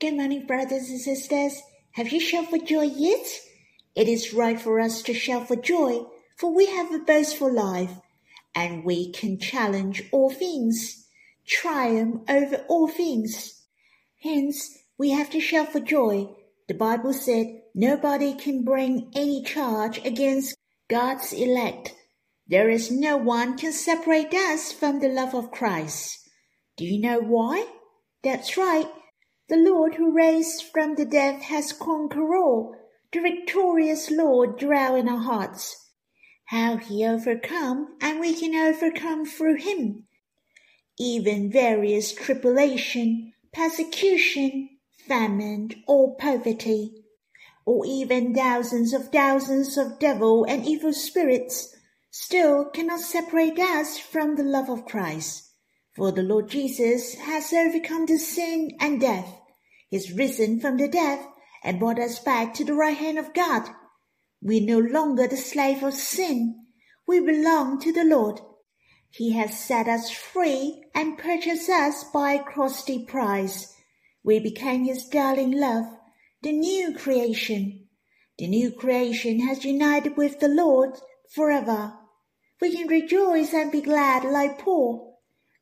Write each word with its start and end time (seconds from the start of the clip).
Good 0.00 0.14
morning, 0.14 0.44
brothers 0.44 0.90
and 0.90 1.00
sisters. 1.00 1.62
Have 1.92 2.12
you 2.12 2.18
shouted 2.18 2.50
for 2.50 2.58
joy 2.58 2.82
yet? 2.82 3.24
It 3.94 4.08
is 4.08 4.34
right 4.34 4.60
for 4.60 4.80
us 4.80 5.02
to 5.02 5.14
shout 5.14 5.46
for 5.46 5.54
joy, 5.54 6.00
for 6.36 6.52
we 6.52 6.66
have 6.66 6.92
a 6.92 6.98
boastful 6.98 7.54
life, 7.54 7.92
and 8.56 8.84
we 8.84 9.12
can 9.12 9.38
challenge 9.38 10.02
all 10.10 10.30
things, 10.30 11.06
triumph 11.46 12.22
over 12.28 12.56
all 12.68 12.88
things. 12.88 13.62
Hence, 14.20 14.76
we 14.98 15.10
have 15.10 15.30
to 15.30 15.40
shout 15.40 15.70
for 15.70 15.80
joy. 15.80 16.28
The 16.66 16.74
Bible 16.74 17.12
said 17.12 17.62
nobody 17.72 18.34
can 18.34 18.64
bring 18.64 19.12
any 19.14 19.44
charge 19.44 20.04
against 20.04 20.56
God's 20.90 21.32
elect. 21.32 21.94
There 22.48 22.68
is 22.68 22.90
no 22.90 23.16
one 23.16 23.56
can 23.56 23.72
separate 23.72 24.34
us 24.34 24.72
from 24.72 24.98
the 24.98 25.08
love 25.08 25.34
of 25.34 25.52
Christ. 25.52 26.18
Do 26.76 26.84
you 26.84 27.00
know 27.00 27.20
why? 27.20 27.64
That's 28.24 28.56
right. 28.56 28.88
The 29.46 29.56
Lord 29.56 29.96
who 29.96 30.10
raised 30.10 30.62
from 30.62 30.94
the 30.94 31.04
dead 31.04 31.42
has 31.42 31.74
conquered 31.74 32.34
all. 32.34 32.76
The 33.12 33.20
victorious 33.20 34.10
Lord 34.10 34.58
dwell 34.58 34.94
in 34.94 35.06
our 35.06 35.18
hearts. 35.18 35.90
How 36.46 36.78
he 36.78 37.04
overcome 37.04 37.96
and 38.00 38.20
we 38.20 38.34
can 38.34 38.54
overcome 38.54 39.26
through 39.26 39.56
him. 39.56 40.06
Even 40.98 41.52
various 41.52 42.14
tribulation, 42.14 43.34
persecution, 43.52 44.70
famine, 45.06 45.82
or 45.86 46.16
poverty, 46.16 47.04
or 47.66 47.84
even 47.84 48.34
thousands 48.34 48.94
of 48.94 49.12
thousands 49.12 49.76
of 49.76 49.98
devil 49.98 50.44
and 50.44 50.64
evil 50.64 50.92
spirits 50.92 51.76
still 52.10 52.64
cannot 52.64 53.00
separate 53.00 53.58
us 53.58 53.98
from 53.98 54.36
the 54.36 54.42
love 54.42 54.70
of 54.70 54.86
Christ. 54.86 55.50
For 55.96 56.10
the 56.10 56.22
Lord 56.22 56.48
Jesus 56.48 57.14
has 57.14 57.52
overcome 57.52 58.06
the 58.06 58.18
sin 58.18 58.72
and 58.80 59.00
death. 59.00 59.40
He 59.88 59.96
is 59.96 60.12
risen 60.12 60.60
from 60.60 60.76
the 60.76 60.88
dead 60.88 61.24
and 61.62 61.78
brought 61.78 62.00
us 62.00 62.18
back 62.18 62.52
to 62.54 62.64
the 62.64 62.74
right 62.74 62.96
hand 62.96 63.18
of 63.18 63.32
God. 63.32 63.68
We 64.42 64.60
are 64.60 64.66
no 64.66 64.78
longer 64.78 65.28
the 65.28 65.36
slave 65.36 65.82
of 65.84 65.94
sin. 65.94 66.66
We 67.06 67.20
belong 67.20 67.80
to 67.80 67.92
the 67.92 68.04
Lord. 68.04 68.40
He 69.10 69.32
has 69.32 69.58
set 69.58 69.86
us 69.86 70.10
free 70.10 70.82
and 70.94 71.16
purchased 71.16 71.70
us 71.70 72.02
by 72.12 72.32
a 72.32 72.42
costly 72.44 73.04
price. 73.04 73.72
We 74.24 74.40
became 74.40 74.84
his 74.84 75.06
darling 75.06 75.52
love, 75.52 75.84
the 76.42 76.52
new 76.52 76.92
creation. 76.92 77.86
The 78.36 78.48
new 78.48 78.72
creation 78.72 79.46
has 79.46 79.64
united 79.64 80.16
with 80.16 80.40
the 80.40 80.48
Lord 80.48 80.98
forever. 81.32 81.92
We 82.60 82.74
can 82.74 82.88
rejoice 82.88 83.54
and 83.54 83.70
be 83.70 83.80
glad 83.80 84.24
like 84.24 84.58
Paul. 84.58 85.13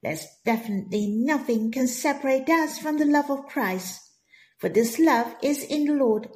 There's 0.02 0.26
definitely 0.44 1.06
nothing 1.06 1.70
can 1.70 1.86
separate 1.86 2.48
us 2.48 2.78
from 2.78 2.98
the 2.98 3.04
love 3.04 3.30
of 3.30 3.46
Christ, 3.46 4.00
for 4.58 4.68
this 4.68 4.98
love 4.98 5.34
is 5.42 5.62
in 5.62 5.84
the 5.84 5.94
Lord. 5.94 6.28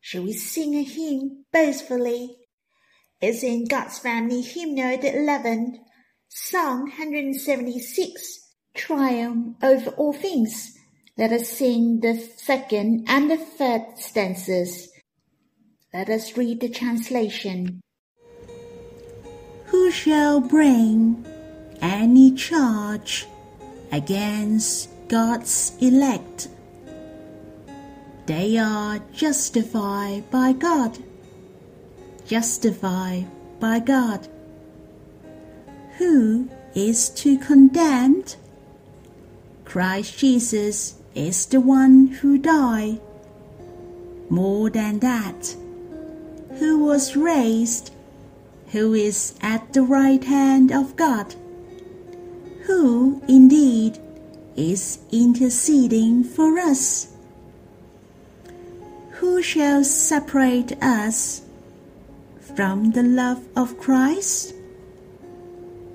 Shall 0.00 0.24
we 0.24 0.34
sing 0.34 0.74
a 0.74 0.82
hymn 0.82 1.46
boastfully? 1.52 2.36
It's 3.20 3.42
in 3.42 3.66
God's 3.66 3.98
Family 3.98 4.42
Hymnal 4.42 4.98
the 4.98 5.08
11th, 5.08 5.78
Song 6.28 6.82
176, 6.82 8.40
Triumph 8.74 9.56
over 9.62 9.90
all 9.90 10.12
things. 10.12 10.76
Let 11.16 11.32
us 11.32 11.48
sing 11.48 12.00
the 12.00 12.16
second 12.36 13.04
and 13.08 13.30
the 13.30 13.36
third 13.36 13.84
stanzas. 13.96 14.88
Let 15.94 16.08
us 16.10 16.36
read 16.36 16.60
the 16.60 16.68
translation. 16.68 17.80
Who 19.66 19.90
shall 19.90 20.40
bring 20.40 21.24
any 21.82 22.32
charge 22.32 23.26
against 23.90 24.88
God's 25.08 25.72
elect? 25.80 26.48
They 28.26 28.56
are 28.56 29.00
justified 29.12 30.30
by 30.30 30.52
God. 30.52 30.96
Justified 32.26 33.26
by 33.60 33.80
God. 33.80 34.28
Who 35.98 36.48
is 36.74 37.10
to 37.10 37.36
condemn? 37.38 38.24
Christ 39.64 40.18
Jesus 40.18 40.94
is 41.14 41.46
the 41.46 41.60
one 41.60 42.06
who 42.06 42.38
died. 42.38 43.00
More 44.30 44.70
than 44.70 45.00
that, 45.00 45.56
who 46.58 46.84
was 46.84 47.16
raised, 47.16 47.90
who 48.68 48.94
is 48.94 49.34
at 49.42 49.72
the 49.72 49.82
right 49.82 50.22
hand 50.22 50.72
of 50.72 50.96
God, 50.96 51.34
who 52.64 53.22
indeed 53.28 53.98
is 54.56 54.98
interceding 55.10 56.24
for 56.24 56.58
us. 56.58 57.08
Who 59.12 59.42
shall 59.42 59.84
separate 59.84 60.72
us 60.82 61.42
from 62.54 62.92
the 62.92 63.02
love 63.02 63.46
of 63.56 63.78
Christ? 63.78 64.54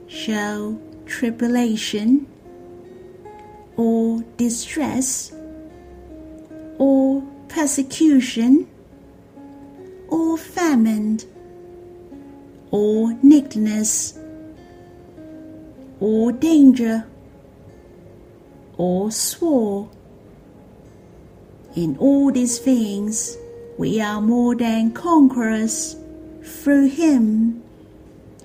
Shall 0.07 0.79
tribulation 1.05 2.27
or 3.75 4.23
distress 4.37 5.31
or 6.77 7.21
persecution 7.47 8.67
or 10.07 10.37
famine 10.37 11.19
or 12.71 13.13
nakedness 13.21 14.16
or 15.99 16.31
danger 16.31 17.05
or 18.77 19.11
swore 19.11 19.89
in 21.77 21.95
all 21.99 22.31
these 22.31 22.57
things, 22.57 23.37
we 23.77 24.01
are 24.01 24.19
more 24.19 24.55
than 24.55 24.91
conquerors 24.93 25.95
through 26.41 26.89
Him 26.89 27.61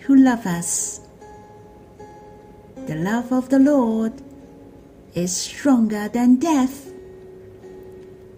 who 0.00 0.16
loves 0.16 0.44
us. 0.44 1.00
The 2.86 2.96
love 2.96 3.32
of 3.32 3.48
the 3.48 3.58
Lord 3.58 4.12
is 5.14 5.34
stronger 5.34 6.08
than 6.08 6.36
death. 6.36 6.92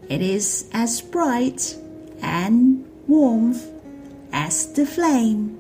It 0.09 0.23
is 0.23 0.69
as 0.73 1.01
bright 1.01 1.77
and 2.23 2.87
warm 3.09 3.59
as 4.33 4.73
the 4.75 4.87
flame. 4.87 5.59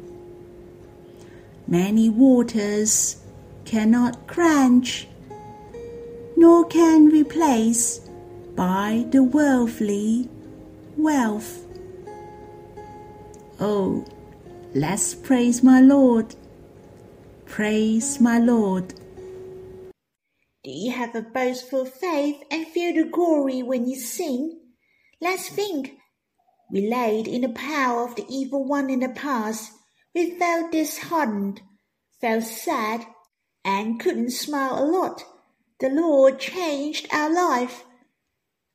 Many 1.66 2.09
waters 2.09 3.16
cannot 3.64 4.26
quench, 4.26 5.06
nor 6.36 6.64
can 6.66 7.08
replace 7.08 8.00
by 8.54 9.06
the 9.10 9.22
worldly 9.22 10.28
wealth. 10.97 11.64
Oh, 13.60 14.04
let's 14.75 15.14
praise 15.14 15.62
my 15.62 15.80
Lord. 15.80 16.34
Praise 17.47 18.20
my 18.20 18.38
Lord. 18.38 18.94
Do 20.64 20.70
you 20.70 20.92
have 20.92 21.14
a 21.14 21.22
boastful 21.22 21.84
faith 21.84 22.42
and 22.50 22.66
feel 22.66 22.94
the 22.94 23.10
glory 23.10 23.62
when 23.62 23.86
you 23.86 23.96
sing? 23.96 24.60
Let's 25.20 25.48
think. 25.48 25.92
We 26.70 26.88
laid 26.88 27.28
in 27.28 27.42
the 27.42 27.50
power 27.50 28.08
of 28.08 28.16
the 28.16 28.25
evil 28.28 28.64
one 28.64 28.88
in 28.91 29.00
the 29.00 29.10
past. 29.10 29.72
We 30.14 30.38
felt 30.38 30.72
disheartened, 30.72 31.60
felt 32.20 32.44
sad, 32.44 33.06
and 33.64 33.98
couldn't 33.98 34.30
smile 34.30 34.78
a 34.78 34.84
lot. 34.84 35.25
The 35.80 35.88
Lord 35.88 36.38
changed 36.38 37.08
our 37.12 37.32
life. 37.32 37.84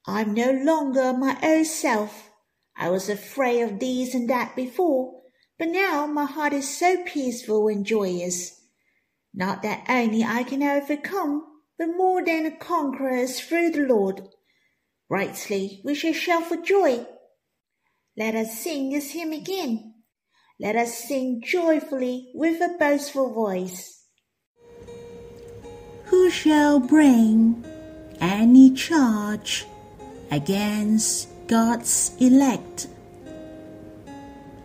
I'm 0.05 0.33
no 0.33 0.51
longer 0.51 1.13
my 1.13 1.37
old 1.43 1.67
self. 1.67 2.29
I 2.75 2.89
was 2.89 3.09
afraid 3.09 3.61
of 3.61 3.79
this 3.79 4.13
and 4.13 4.29
that 4.29 4.55
before, 4.55 5.21
but 5.57 5.67
now 5.67 6.07
my 6.07 6.25
heart 6.25 6.53
is 6.53 6.77
so 6.77 7.03
peaceful 7.03 7.67
and 7.67 7.85
joyous. 7.85 8.61
Not 9.33 9.61
that 9.63 9.85
only 9.89 10.23
I 10.23 10.43
can 10.43 10.63
overcome, 10.63 11.45
but 11.77 11.87
more 11.87 12.23
than 12.25 12.45
a 12.45 12.57
conqueror 12.57 13.27
through 13.27 13.71
the 13.71 13.81
Lord. 13.81 14.21
Rightly 15.09 15.81
we 15.83 15.95
shall 15.95 16.13
shout 16.13 16.45
for 16.45 16.57
joy. 16.57 17.05
Let 18.17 18.35
us 18.35 18.59
sing 18.59 18.89
this 18.89 19.11
hymn 19.11 19.31
again. 19.31 19.93
Let 20.59 20.75
us 20.75 20.93
sing 20.93 21.41
joyfully 21.43 22.31
with 22.33 22.61
a 22.61 22.75
boastful 22.77 23.33
voice. 23.33 23.98
Who 26.09 26.29
shall 26.29 26.79
bring 26.79 27.63
any 28.19 28.71
charge 28.71 29.65
against 30.31 31.29
God's 31.47 32.11
elect. 32.19 32.87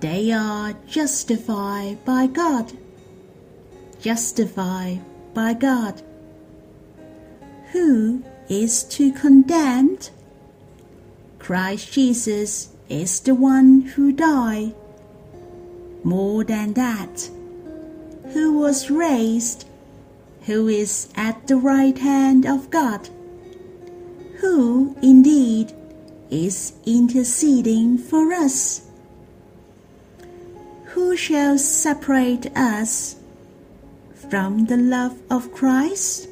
They 0.01 0.33
are 0.33 0.75
justified 0.87 2.05
by 2.05 2.27
God. 2.27 2.73
Justified 4.01 5.01
by 5.33 5.55
God. 5.55 6.03
Who 7.73 8.23
is 8.49 8.85
to 8.85 9.13
condemn? 9.13 9.99
Christ 11.39 11.93
Jesus 11.93 12.69
is 12.89 13.21
the 13.21 13.35
one 13.35 13.81
who 13.81 14.13
died. 14.13 14.75
More 16.03 16.45
than 16.45 16.75
that, 16.75 17.31
who 18.33 18.59
was 18.59 18.91
raised, 18.91 19.65
who 20.47 20.69
is 20.69 21.09
at 21.17 21.47
the 21.47 21.57
right 21.57 21.99
hand 21.99 22.47
of 22.47 22.71
God 22.71 23.09
who 24.45 24.95
indeed 25.01 25.73
is 26.31 26.75
interceding 26.85 27.97
for 27.97 28.31
us. 28.35 28.83
Who 30.93 31.17
shall 31.17 31.57
separate 31.57 32.55
us 32.55 33.17
from 34.29 34.67
the 34.67 34.77
love 34.77 35.17
of 35.31 35.51
Christ? 35.55 36.29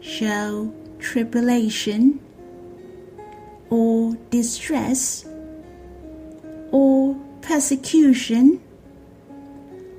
Shall 0.00 0.74
tribulation 0.98 2.20
or 3.70 4.14
distress 4.28 5.24
or 6.70 7.16
persecution 7.40 8.60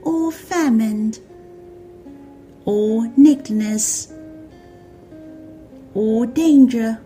or 0.04 0.32
famine 0.32 1.14
or 2.70 3.08
nakedness 3.18 4.14
or 5.96 6.28
danger 6.28 7.00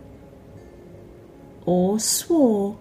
or 1.66 1.98
swore. 2.00 2.78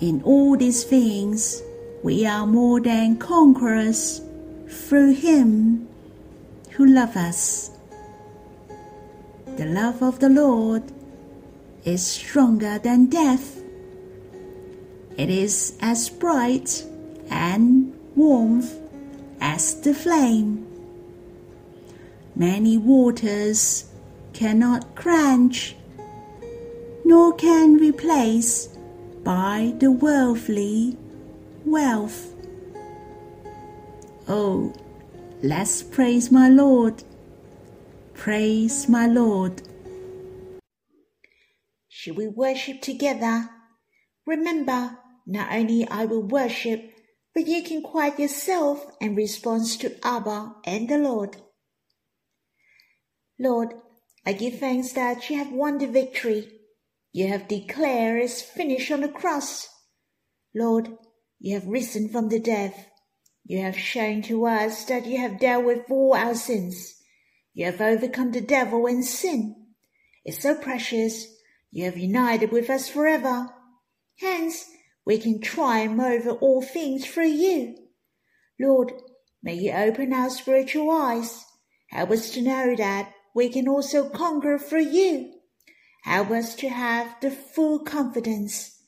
In 0.00 0.22
all 0.24 0.58
these 0.58 0.84
things 0.84 1.62
we 2.02 2.26
are 2.26 2.46
more 2.46 2.80
than 2.80 3.16
conquerors 3.16 4.20
through 4.68 5.14
him 5.14 5.88
who 6.72 6.84
loved 6.84 7.16
us. 7.16 7.70
The 9.56 9.66
love 9.66 10.02
of 10.02 10.18
the 10.18 10.28
Lord 10.28 10.82
is 11.84 12.06
stronger 12.06 12.78
than 12.78 13.06
death. 13.06 13.62
It 15.16 15.30
is 15.30 15.78
as 15.80 16.10
bright 16.10 16.84
and 17.30 17.94
warm 18.14 18.62
as 19.40 19.80
the 19.80 19.94
flame. 19.94 20.69
Many 22.40 22.78
waters 22.78 23.84
cannot 24.32 24.96
quench, 24.96 25.76
nor 27.04 27.34
can 27.34 27.76
replace 27.76 28.68
by 29.22 29.74
the 29.76 29.92
worldly 29.92 30.96
wealth. 31.66 32.32
Oh, 34.26 34.72
let's 35.42 35.82
praise 35.82 36.32
my 36.32 36.48
Lord. 36.48 37.04
Praise 38.14 38.88
my 38.88 39.06
Lord. 39.06 39.60
Should 41.90 42.16
we 42.16 42.28
worship 42.28 42.80
together? 42.80 43.50
Remember, 44.26 44.96
not 45.26 45.52
only 45.52 45.86
I 45.90 46.06
will 46.06 46.22
worship, 46.22 46.90
but 47.34 47.46
you 47.46 47.62
can 47.62 47.82
quiet 47.82 48.18
yourself 48.18 48.86
and 48.98 49.14
respond 49.14 49.66
to 49.80 49.94
Abba 50.02 50.54
and 50.64 50.88
the 50.88 50.96
Lord. 50.96 51.36
Lord, 53.42 53.72
I 54.26 54.34
give 54.34 54.58
thanks 54.58 54.92
that 54.92 55.30
you 55.30 55.38
have 55.38 55.50
won 55.50 55.78
the 55.78 55.86
victory. 55.86 56.46
You 57.10 57.28
have 57.28 57.48
declared 57.48 58.22
it's 58.22 58.42
finished 58.42 58.92
on 58.92 59.00
the 59.00 59.08
cross. 59.08 59.66
Lord, 60.54 60.90
you 61.38 61.54
have 61.54 61.66
risen 61.66 62.10
from 62.10 62.28
the 62.28 62.38
dead. 62.38 62.74
You 63.46 63.62
have 63.62 63.78
shown 63.78 64.20
to 64.24 64.46
us 64.46 64.84
that 64.84 65.06
you 65.06 65.18
have 65.18 65.40
dealt 65.40 65.64
with 65.64 65.90
all 65.90 66.14
our 66.14 66.34
sins. 66.34 66.96
You 67.54 67.64
have 67.64 67.80
overcome 67.80 68.32
the 68.32 68.42
devil 68.42 68.86
and 68.86 69.02
sin. 69.02 69.56
It's 70.22 70.42
so 70.42 70.54
precious 70.54 71.26
you 71.70 71.86
have 71.86 71.96
united 71.96 72.52
with 72.52 72.68
us 72.68 72.90
forever. 72.90 73.48
Hence, 74.18 74.66
we 75.06 75.16
can 75.16 75.40
triumph 75.40 75.98
over 75.98 76.32
all 76.32 76.60
things 76.60 77.06
through 77.06 77.28
you. 77.28 77.74
Lord, 78.60 78.92
may 79.42 79.54
you 79.54 79.72
open 79.72 80.12
our 80.12 80.28
spiritual 80.28 80.90
eyes. 80.90 81.46
Help 81.88 82.10
us 82.10 82.30
to 82.32 82.42
know 82.42 82.76
that 82.76 83.14
we 83.34 83.48
can 83.48 83.68
also 83.68 84.08
conquer 84.08 84.58
for 84.58 84.78
you. 84.78 85.32
Help 86.04 86.30
us 86.30 86.54
to 86.56 86.68
have 86.68 87.16
the 87.20 87.30
full 87.30 87.80
confidence. 87.80 88.82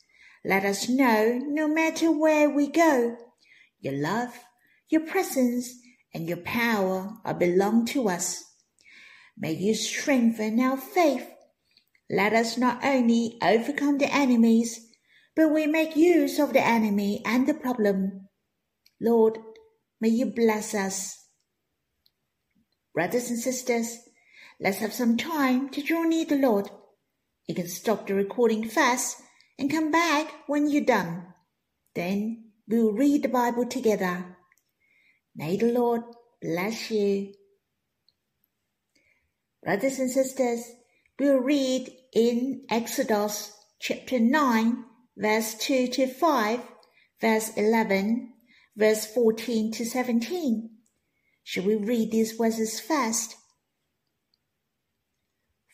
Let 0.44 0.64
us 0.64 0.88
know, 0.88 1.38
no 1.42 1.68
matter 1.68 2.10
where 2.10 2.50
we 2.50 2.68
go, 2.68 3.16
your 3.80 3.94
love, 3.94 4.38
your 4.88 5.02
presence, 5.02 5.74
and 6.14 6.28
your 6.28 6.38
power 6.38 7.14
are 7.24 7.34
belong 7.34 7.86
to 7.86 8.08
us. 8.08 8.44
May 9.36 9.52
you 9.52 9.74
strengthen 9.74 10.60
our 10.60 10.76
faith 10.76 11.32
let 12.12 12.34
us 12.34 12.58
not 12.58 12.84
only 12.84 13.38
overcome 13.42 13.96
the 13.96 14.14
enemies, 14.14 14.86
but 15.34 15.48
we 15.48 15.66
make 15.66 15.96
use 15.96 16.38
of 16.38 16.52
the 16.52 16.60
enemy 16.60 17.22
and 17.24 17.48
the 17.48 17.54
problem. 17.54 18.28
Lord, 19.00 19.38
may 19.98 20.10
you 20.10 20.26
bless 20.26 20.74
us. 20.74 21.16
Brothers 22.92 23.30
and 23.30 23.38
sisters, 23.38 23.96
let's 24.62 24.78
have 24.78 24.92
some 24.92 25.16
time 25.16 25.68
to 25.70 25.82
draw 25.82 26.04
near 26.04 26.24
the 26.24 26.36
Lord. 26.36 26.70
You 27.48 27.54
can 27.54 27.66
stop 27.66 28.06
the 28.06 28.14
recording 28.14 28.68
fast 28.68 29.20
and 29.58 29.68
come 29.68 29.90
back 29.90 30.32
when 30.46 30.70
you're 30.70 30.84
done. 30.84 31.26
Then 31.96 32.52
we'll 32.68 32.92
read 32.92 33.24
the 33.24 33.28
Bible 33.28 33.66
together. 33.66 34.36
May 35.34 35.56
the 35.56 35.72
Lord 35.72 36.02
bless 36.40 36.92
you. 36.92 37.34
Brothers 39.64 39.98
and 39.98 40.10
sisters, 40.10 40.64
we'll 41.18 41.38
read 41.38 41.90
in 42.14 42.64
Exodus 42.70 43.52
chapter 43.80 44.20
9, 44.20 44.84
verse 45.16 45.54
2 45.54 45.88
to 45.88 46.06
5, 46.06 46.60
verse 47.20 47.50
11, 47.56 48.32
verse 48.76 49.06
14 49.06 49.72
to 49.72 49.84
17. 49.84 50.70
Shall 51.42 51.64
we 51.64 51.74
read 51.74 52.12
these 52.12 52.32
verses 52.32 52.78
fast? 52.78 53.34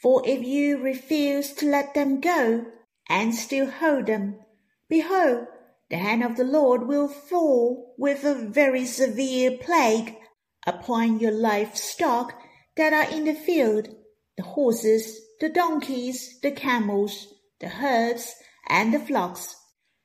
For 0.02 0.22
if 0.24 0.42
you 0.44 0.78
refuse 0.78 1.52
to 1.54 1.66
let 1.66 1.94
them 1.94 2.20
go 2.20 2.66
and 3.08 3.34
still 3.34 3.68
hold 3.68 4.06
them, 4.06 4.38
behold, 4.88 5.48
the 5.90 5.96
hand 5.96 6.22
of 6.22 6.36
the 6.36 6.44
Lord 6.44 6.86
will 6.86 7.08
fall 7.08 7.94
with 7.98 8.24
a 8.24 8.34
very 8.34 8.84
severe 8.84 9.58
plague 9.58 10.16
upon 10.66 11.18
your 11.18 11.32
livestock 11.32 12.34
that 12.76 12.92
are 12.92 13.10
in 13.10 13.24
the 13.24 13.34
field, 13.34 13.88
the 14.36 14.44
horses, 14.44 15.20
the 15.40 15.48
donkeys, 15.48 16.38
the 16.42 16.52
camels, 16.52 17.34
the 17.60 17.68
herds, 17.68 18.34
and 18.68 18.94
the 18.94 19.00
flocks. 19.00 19.56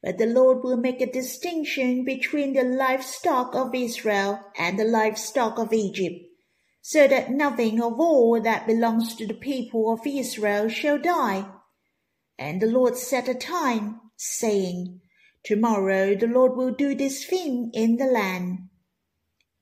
But 0.01 0.17
the 0.17 0.25
Lord 0.25 0.63
will 0.63 0.77
make 0.77 1.01
a 1.01 1.11
distinction 1.11 2.03
between 2.03 2.53
the 2.53 2.63
livestock 2.63 3.53
of 3.55 3.75
Israel 3.75 4.39
and 4.57 4.79
the 4.79 4.85
livestock 4.85 5.59
of 5.59 5.71
Egypt, 5.71 6.25
so 6.83 7.07
that 7.07 7.31
nothing 7.31 7.81
of 7.81 7.99
all 7.99 8.39
that 8.39 8.67
belongs 8.67 9.15
to 9.15 9.25
the 9.25 9.33
people 9.33 9.91
of 9.91 10.05
Israel 10.05 10.69
shall 10.69 10.99
die. 10.99 11.49
And 12.37 12.61
the 12.61 12.67
Lord 12.67 12.97
set 12.97 13.27
a 13.27 13.33
time, 13.33 14.01
saying, 14.17 14.99
Tomorrow 15.43 16.15
the 16.15 16.27
Lord 16.27 16.55
will 16.55 16.73
do 16.73 16.93
this 16.93 17.25
thing 17.25 17.71
in 17.73 17.95
the 17.95 18.05
land. 18.05 18.67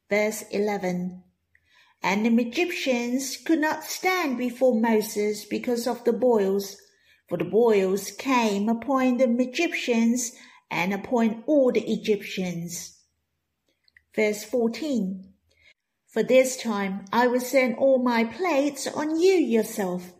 Verse 0.09 0.41
11 0.51 1.23
and 2.03 2.25
the 2.25 2.41
Egyptians 2.41 3.37
could 3.37 3.59
not 3.61 3.83
stand 3.83 4.37
before 4.37 4.73
Moses 4.73 5.45
because 5.45 5.85
of 5.85 6.03
the 6.03 6.13
boils, 6.13 6.77
for 7.29 7.37
the 7.37 7.45
boils 7.45 8.11
came 8.11 8.67
upon 8.67 9.17
the 9.17 9.29
Egyptians 9.39 10.31
and 10.71 10.93
upon 10.93 11.43
all 11.45 11.71
the 11.71 11.81
Egyptians. 11.81 12.97
Verse 14.15 14.43
14 14.43 15.30
For 16.11 16.21
this 16.23 16.55
time 16.61 17.05
I 17.11 17.25
will 17.27 17.41
send 17.41 17.77
all 17.77 17.97
my 17.97 18.23
plagues 18.23 18.85
on 18.85 19.19
you 19.19 19.33
yourself, 19.33 20.13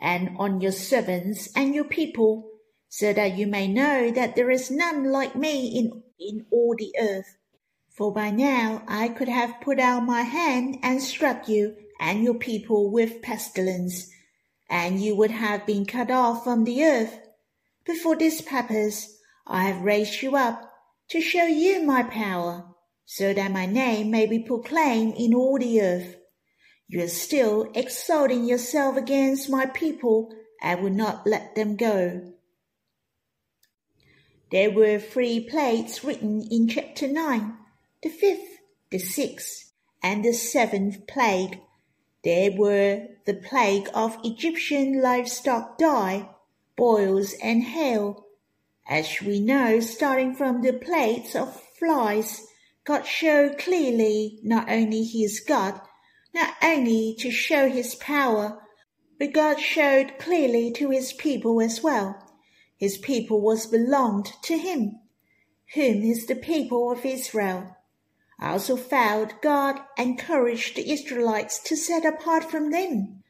and 0.00 0.36
on 0.38 0.60
your 0.60 0.72
servants 0.72 1.48
and 1.56 1.74
your 1.74 1.84
people, 1.84 2.50
so 2.88 3.12
that 3.12 3.36
you 3.36 3.46
may 3.46 3.66
know 3.66 4.12
that 4.12 4.36
there 4.36 4.50
is 4.50 4.70
none 4.70 5.10
like 5.10 5.34
me 5.34 5.66
in, 5.76 6.02
in 6.20 6.46
all 6.52 6.76
the 6.78 6.94
earth 7.00 7.38
for 7.98 8.12
by 8.12 8.30
now 8.30 8.84
I 8.86 9.08
could 9.08 9.28
have 9.28 9.60
put 9.60 9.80
out 9.80 10.06
my 10.06 10.22
hand 10.22 10.78
and 10.84 11.02
struck 11.02 11.48
you 11.48 11.74
and 11.98 12.22
your 12.22 12.34
people 12.34 12.92
with 12.92 13.22
pestilence, 13.22 14.08
and 14.70 15.02
you 15.02 15.16
would 15.16 15.32
have 15.32 15.66
been 15.66 15.84
cut 15.84 16.08
off 16.08 16.44
from 16.44 16.62
the 16.62 16.84
earth. 16.84 17.18
But 17.84 17.96
for 17.96 18.14
this 18.14 18.40
purpose 18.40 19.18
I 19.48 19.64
have 19.64 19.82
raised 19.82 20.22
you 20.22 20.36
up, 20.36 20.62
to 21.08 21.20
show 21.20 21.42
you 21.46 21.82
my 21.82 22.04
power, 22.04 22.67
so 23.10 23.32
that 23.32 23.50
my 23.50 23.64
name 23.64 24.10
may 24.10 24.26
be 24.26 24.38
proclaimed 24.38 25.14
in 25.16 25.32
all 25.32 25.58
the 25.58 25.80
earth. 25.80 26.16
You 26.88 27.02
are 27.02 27.08
still 27.08 27.72
exalting 27.74 28.44
yourself 28.44 28.98
against 28.98 29.48
my 29.48 29.64
people, 29.64 30.30
I 30.60 30.74
will 30.74 30.90
not 30.90 31.26
let 31.26 31.54
them 31.54 31.76
go. 31.76 32.34
There 34.50 34.70
were 34.70 34.98
three 34.98 35.40
plagues 35.40 36.04
written 36.04 36.46
in 36.50 36.68
chapter 36.68 37.08
9 37.08 37.56
the 38.02 38.10
fifth, 38.10 38.58
the 38.90 38.98
sixth, 38.98 39.72
and 40.02 40.22
the 40.22 40.34
seventh 40.34 41.06
plague. 41.06 41.60
There 42.24 42.52
were 42.52 43.08
the 43.24 43.34
plague 43.34 43.88
of 43.94 44.18
Egyptian 44.22 45.00
livestock 45.00 45.78
die, 45.78 46.28
boils, 46.76 47.34
and 47.42 47.62
hail. 47.62 48.26
As 48.86 49.22
we 49.22 49.40
know, 49.40 49.80
starting 49.80 50.34
from 50.34 50.60
the 50.60 50.74
plagues 50.74 51.34
of 51.34 51.58
flies, 51.78 52.47
God 52.88 53.06
showed 53.06 53.58
clearly 53.58 54.40
not 54.42 54.70
only 54.70 55.02
He 55.04 55.22
is 55.22 55.40
God, 55.40 55.78
not 56.34 56.54
only 56.62 57.14
to 57.18 57.30
show 57.30 57.68
His 57.68 57.94
power, 57.94 58.62
But 59.18 59.32
God 59.32 59.58
showed 59.58 60.18
clearly 60.18 60.70
to 60.72 60.90
his 60.90 61.12
people 61.12 61.60
as 61.60 61.82
well. 61.82 62.24
His 62.76 62.96
people 62.96 63.40
was 63.40 63.66
belonged 63.66 64.32
to 64.42 64.56
him, 64.56 65.00
whom 65.74 66.02
is 66.02 66.26
the 66.26 66.36
people 66.36 66.92
of 66.92 67.04
Israel. 67.04 67.76
Also 68.40 68.76
found 68.76 69.34
God 69.42 69.80
encouraged 69.98 70.76
the 70.76 70.92
Israelites 70.92 71.58
to 71.64 71.76
set 71.76 72.04
apart 72.04 72.48
from 72.48 72.70
them. 72.70 73.24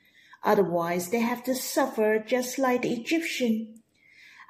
Otherwise 0.44 1.08
they 1.08 1.20
have 1.20 1.42
to 1.44 1.54
suffer 1.54 2.18
just 2.18 2.58
like 2.58 2.82
the 2.82 2.92
Egyptian. 2.92 3.82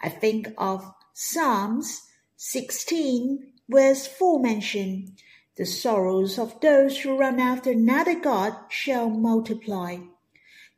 I 0.03 0.09
think 0.09 0.49
of 0.59 0.93
Psalms 1.15 2.03
16 2.37 3.53
verse 3.68 4.06
4 4.06 4.40
mention, 4.40 5.16
the 5.56 5.66
sorrows 5.66 6.38
of 6.38 6.60
those 6.60 6.98
who 6.98 7.18
run 7.18 7.40
after 7.40 7.70
another 7.70 8.18
God 8.18 8.54
shall 8.68 9.10
multiply. 9.10 9.98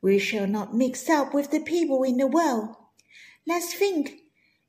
We 0.03 0.19
shall 0.19 0.47
not 0.47 0.75
mix 0.75 1.09
up 1.11 1.35
with 1.35 1.51
the 1.51 1.61
people 1.61 2.03
in 2.03 2.17
the 2.17 2.27
world. 2.27 2.77
Let's 3.47 3.75
think. 3.75 4.17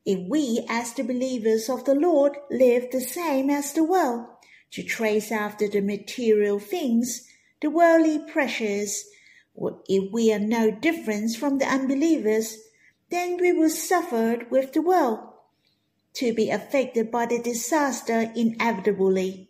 If 0.06 0.28
we, 0.28 0.66
as 0.68 0.94
the 0.94 1.04
believers 1.04 1.70
of 1.70 1.86
the 1.86 1.96
Lord, 1.96 2.36
live 2.50 2.92
the 2.92 3.02
same 3.02 3.50
as 3.50 3.72
the 3.74 3.84
world, 3.84 4.26
to 4.72 4.84
trace 4.84 5.32
after 5.32 5.68
the 5.68 5.82
material 5.82 6.60
things, 6.60 7.28
the 7.62 7.70
worldly 7.70 8.20
pressures, 8.20 9.06
if 9.88 10.12
we 10.12 10.34
are 10.34 10.40
no 10.40 10.72
different 10.72 11.36
from 11.36 11.60
the 11.60 11.66
unbelievers, 11.66 12.58
then 13.12 13.38
we 13.38 13.54
will 13.54 13.70
suffer 13.70 14.46
with 14.50 14.74
the 14.74 14.82
world, 14.82 15.20
to 16.14 16.34
be 16.34 16.50
affected 16.50 17.12
by 17.12 17.26
the 17.26 17.40
disaster 17.40 18.32
inevitably, 18.36 19.50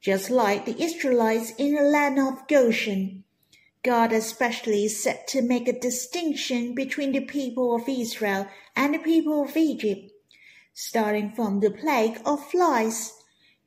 just 0.00 0.30
like 0.30 0.64
the 0.64 0.82
Israelites 0.82 1.52
in 1.58 1.74
the 1.74 1.82
land 1.82 2.18
of 2.18 2.48
Goshen. 2.48 3.24
God 3.82 4.12
especially 4.12 4.88
set 4.88 5.26
to 5.28 5.40
make 5.40 5.66
a 5.66 5.78
distinction 5.78 6.74
between 6.74 7.12
the 7.12 7.20
people 7.20 7.74
of 7.74 7.88
Israel 7.88 8.46
and 8.76 8.94
the 8.94 8.98
people 8.98 9.44
of 9.44 9.56
Egypt, 9.56 10.10
starting 10.74 11.32
from 11.32 11.60
the 11.60 11.70
plague 11.70 12.20
of 12.26 12.50
flies. 12.50 13.14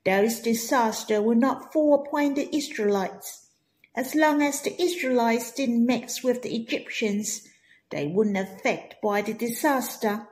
Those 0.05 0.39
disasters 0.39 1.21
would 1.21 1.39
not 1.39 1.73
fall 1.73 1.95
upon 1.95 2.35
the 2.35 2.55
Israelites. 2.55 3.47
As 3.95 4.15
long 4.15 4.41
as 4.41 4.61
the 4.61 4.79
Israelites 4.81 5.51
didn't 5.51 5.85
mix 5.85 6.23
with 6.23 6.41
the 6.41 6.55
Egyptians, 6.55 7.47
they 7.89 8.07
wouldn't 8.07 8.37
affect 8.37 9.01
by 9.01 9.21
the 9.21 9.33
disaster. 9.33 10.27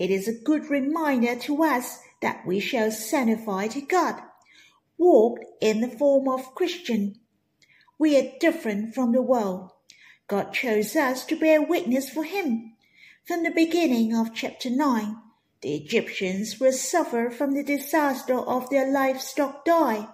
It 0.00 0.10
is 0.10 0.26
a 0.26 0.32
good 0.32 0.70
reminder 0.70 1.36
to 1.40 1.62
us 1.62 1.98
that 2.22 2.46
we 2.46 2.58
shall 2.58 2.90
sanctify 2.90 3.68
to 3.68 3.82
God, 3.82 4.22
walk 4.96 5.38
in 5.60 5.82
the 5.82 5.88
form 5.88 6.26
of 6.26 6.54
Christian, 6.54 7.20
we 7.98 8.16
are 8.16 8.32
different 8.40 8.94
from 8.94 9.12
the 9.12 9.20
world. 9.20 9.72
God 10.26 10.54
chose 10.54 10.96
us 10.96 11.26
to 11.26 11.38
bear 11.38 11.60
witness 11.60 12.08
for 12.08 12.24
Him. 12.24 12.72
From 13.26 13.42
the 13.42 13.50
beginning 13.50 14.16
of 14.16 14.34
chapter 14.34 14.70
9, 14.70 15.18
the 15.60 15.74
Egyptians 15.74 16.58
will 16.58 16.72
suffer 16.72 17.28
from 17.28 17.52
the 17.52 17.62
disaster 17.62 18.38
of 18.38 18.70
their 18.70 18.90
livestock 18.90 19.66
die. 19.66 20.08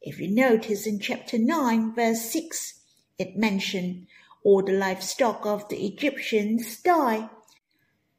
If 0.00 0.20
you 0.20 0.30
notice 0.30 0.86
in 0.86 1.00
chapter 1.00 1.38
9, 1.38 1.92
verse 1.92 2.22
6, 2.30 2.74
it 3.18 3.36
mentioned 3.36 4.06
all 4.44 4.62
the 4.62 4.74
livestock 4.74 5.44
of 5.44 5.68
the 5.68 5.84
Egyptians 5.84 6.80
die, 6.80 7.28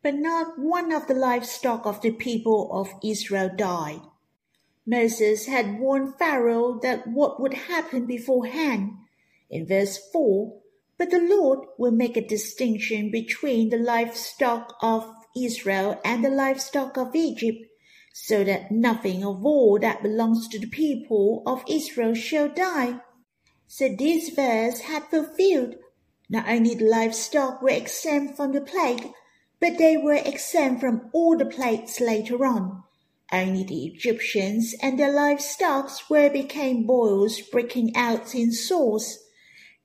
but 0.01 0.15
not 0.15 0.57
one 0.57 0.91
of 0.91 1.07
the 1.07 1.13
livestock 1.13 1.85
of 1.85 2.01
the 2.01 2.11
people 2.11 2.69
of 2.71 2.93
Israel 3.03 3.49
died. 3.55 4.01
Moses 4.85 5.45
had 5.45 5.79
warned 5.79 6.15
Pharaoh 6.17 6.79
that 6.81 7.07
what 7.07 7.39
would 7.39 7.53
happen 7.53 8.05
beforehand. 8.05 8.93
In 9.49 9.67
verse 9.67 9.99
4, 10.11 10.53
but 10.97 11.11
the 11.11 11.21
Lord 11.21 11.59
will 11.77 11.91
make 11.91 12.17
a 12.17 12.27
distinction 12.27 13.11
between 13.11 13.69
the 13.69 13.77
livestock 13.77 14.75
of 14.81 15.07
Israel 15.37 15.99
and 16.03 16.23
the 16.23 16.29
livestock 16.29 16.97
of 16.97 17.15
Egypt, 17.15 17.65
so 18.13 18.43
that 18.43 18.71
nothing 18.71 19.23
of 19.23 19.45
all 19.45 19.79
that 19.79 20.03
belongs 20.03 20.47
to 20.49 20.59
the 20.59 20.67
people 20.67 21.43
of 21.45 21.63
Israel 21.69 22.13
shall 22.13 22.49
die. 22.49 22.99
So 23.67 23.87
this 23.87 24.29
verse 24.29 24.81
had 24.81 25.03
fulfilled. 25.05 25.75
Not 26.29 26.49
only 26.49 26.75
the 26.75 26.85
livestock 26.85 27.61
were 27.61 27.69
exempt 27.69 28.35
from 28.35 28.51
the 28.51 28.61
plague, 28.61 29.11
but 29.59 29.77
they 29.77 29.97
were 29.97 30.13
exempt 30.13 30.81
from 30.81 31.09
all 31.13 31.37
the 31.37 31.45
plagues 31.45 31.99
later 31.99 32.45
on. 32.45 32.83
Only 33.31 33.63
the 33.63 33.85
Egyptians 33.85 34.73
and 34.81 34.97
their 34.97 35.13
livestock 35.13 35.91
were 36.09 36.29
became 36.29 36.87
boils 36.87 37.41
breaking 37.41 37.95
out 37.95 38.33
in 38.33 38.51
sores. 38.51 39.19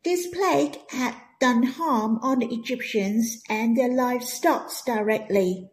This 0.02 0.26
plague 0.26 0.78
had 0.90 1.14
done 1.40 1.64
harm 1.64 2.18
on 2.22 2.38
the 2.38 2.46
Egyptians 2.46 3.42
and 3.50 3.76
their 3.76 3.92
livestock 3.92 4.70
directly. 4.86 5.70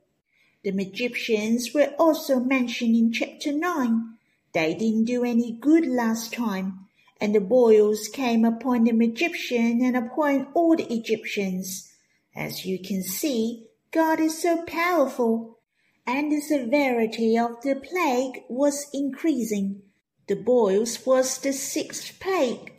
The 0.64 0.70
Egyptians 0.70 1.74
were 1.74 1.94
also 1.98 2.40
mentioned 2.40 2.96
in 2.96 3.12
chapter 3.12 3.52
9. 3.52 4.18
They 4.54 4.74
didn't 4.74 5.06
do 5.06 5.24
any 5.24 5.54
good 5.54 5.86
last 5.86 6.34
time, 6.34 6.88
and 7.22 7.34
the 7.34 7.40
boils 7.40 8.10
came 8.10 8.44
upon 8.44 8.84
the 8.84 9.06
Egyptian 9.06 9.82
and 9.82 9.96
upon 9.96 10.48
all 10.54 10.76
the 10.76 10.92
Egyptians. 10.94 11.92
As 12.36 12.66
you 12.66 12.80
can 12.80 13.02
see, 13.02 13.68
God 13.92 14.22
is 14.22 14.42
so 14.42 14.64
powerful 14.64 15.60
and 16.08 16.32
the 16.32 16.40
severity 16.40 17.38
of 17.38 17.62
the 17.62 17.76
plague 17.76 18.44
was 18.50 18.88
increasing. 18.94 19.82
The 20.28 20.36
boils 20.36 21.06
was 21.06 21.38
the 21.40 21.52
sixth 21.52 22.20
plague. 22.20 22.74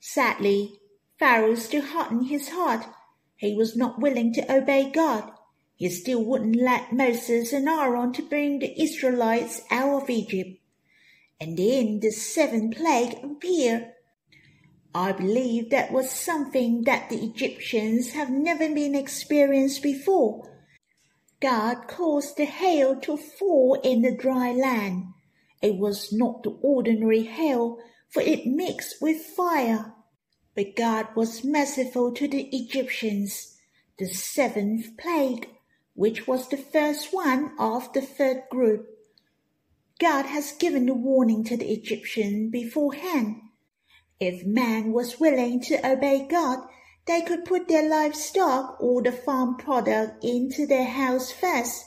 Sadly, 0.00 0.78
Pharaoh 1.18 1.54
still 1.54 1.82
hardened 1.82 2.28
his 2.28 2.48
heart. 2.48 2.86
He 3.36 3.54
was 3.54 3.76
not 3.76 4.00
willing 4.00 4.32
to 4.34 4.52
obey 4.52 4.90
God. 4.90 5.30
He 5.76 5.90
still 5.90 6.24
wouldn't 6.24 6.56
let 6.56 6.92
Moses 6.92 7.52
and 7.52 7.68
Aaron 7.68 8.12
to 8.14 8.22
bring 8.22 8.58
the 8.58 8.82
Israelites 8.82 9.60
out 9.70 10.02
of 10.02 10.10
Egypt. 10.10 10.60
And 11.38 11.56
then 11.56 12.00
the 12.00 12.10
seventh 12.10 12.76
plague 12.76 13.22
appeared. 13.22 13.92
I 14.98 15.12
believe 15.12 15.70
that 15.70 15.92
was 15.92 16.10
something 16.10 16.82
that 16.82 17.08
the 17.08 17.24
Egyptians 17.24 18.14
have 18.14 18.30
never 18.30 18.68
been 18.74 18.96
experienced 18.96 19.80
before 19.80 20.50
God 21.40 21.86
caused 21.86 22.36
the 22.36 22.46
hail 22.46 22.98
to 23.02 23.16
fall 23.16 23.80
in 23.84 24.02
the 24.02 24.16
dry 24.16 24.50
land. 24.50 25.04
It 25.62 25.76
was 25.76 26.12
not 26.12 26.42
the 26.42 26.50
ordinary 26.62 27.22
hail, 27.22 27.78
for 28.10 28.22
it 28.22 28.44
mixed 28.44 29.00
with 29.00 29.24
fire. 29.24 29.94
But 30.56 30.74
God 30.74 31.06
was 31.14 31.44
merciful 31.44 32.12
to 32.14 32.26
the 32.26 32.48
Egyptians. 32.50 33.56
The 34.00 34.08
seventh 34.08 34.96
plague, 34.98 35.48
which 35.94 36.26
was 36.26 36.48
the 36.48 36.56
first 36.56 37.14
one 37.14 37.52
of 37.56 37.92
the 37.92 38.02
third 38.02 38.42
group. 38.50 38.88
God 40.00 40.26
has 40.26 40.50
given 40.58 40.86
the 40.86 40.94
warning 40.94 41.44
to 41.44 41.56
the 41.56 41.70
Egyptians 41.70 42.50
beforehand. 42.50 43.42
If 44.20 44.44
man 44.44 44.92
was 44.92 45.20
willing 45.20 45.60
to 45.62 45.86
obey 45.88 46.26
God, 46.28 46.66
they 47.06 47.22
could 47.22 47.44
put 47.44 47.68
their 47.68 47.88
livestock 47.88 48.76
or 48.80 49.00
the 49.00 49.12
farm 49.12 49.56
product 49.56 50.24
into 50.24 50.66
their 50.66 50.86
house 50.86 51.30
first. 51.30 51.84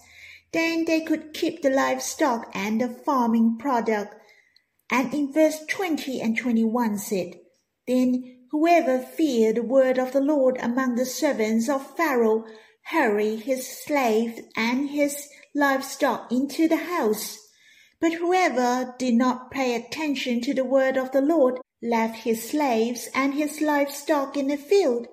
Then 0.54 0.86
they 0.86 1.02
could 1.02 1.34
keep 1.34 1.62
the 1.62 1.70
livestock 1.70 2.50
and 2.54 2.80
the 2.80 2.88
farming 2.88 3.58
product. 3.58 4.16
And 4.90 5.14
in 5.14 5.32
verse 5.32 5.60
20 5.68 6.22
and 6.22 6.38
21 6.38 6.98
said, 6.98 7.40
Then 7.86 8.48
whoever 8.52 9.00
feared 9.00 9.58
the 9.58 9.64
word 9.64 10.00
of 10.00 10.14
the 10.14 10.22
Lord 10.22 10.58
among 10.62 10.96
the 10.96 11.06
servants 11.06 11.70
of 11.70 11.96
Pharaoh 11.96 12.46
hurry 12.86 13.36
his 13.36 13.68
slave 13.68 14.40
and 14.56 14.90
his 14.90 15.28
livestock 15.54 16.32
into 16.32 16.68
the 16.68 16.78
house. 16.78 17.38
But 18.00 18.14
whoever 18.14 18.96
did 18.98 19.14
not 19.14 19.52
pay 19.52 19.76
attention 19.76 20.42
to 20.42 20.54
the 20.54 20.66
word 20.66 20.98
of 20.98 21.12
the 21.12 21.22
Lord 21.22 21.60
left 21.82 22.18
his 22.18 22.50
slaves 22.50 23.10
and 23.16 23.34
his 23.34 23.62
livestock 23.62 24.38
in 24.38 24.48
the 24.48 24.58
field. 24.58 25.08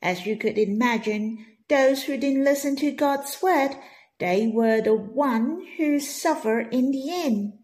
As 0.00 0.26
you 0.26 0.36
could 0.36 0.58
imagine, 0.58 1.46
those 1.68 2.04
who 2.04 2.16
didn't 2.16 2.44
listen 2.44 2.76
to 2.76 2.90
God's 2.90 3.40
word, 3.40 3.76
they 4.18 4.46
were 4.46 4.80
the 4.80 4.94
one 4.94 5.66
who 5.78 5.98
suffered 5.98 6.72
in 6.72 6.90
the 6.90 7.10
end. 7.10 7.54